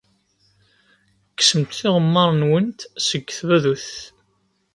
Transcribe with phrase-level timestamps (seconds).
[1.37, 3.89] Kksemt tiɣemmar-nwent seg tdabut.